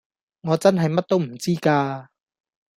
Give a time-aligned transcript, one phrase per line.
[0.41, 2.07] 我真係乜都唔知㗎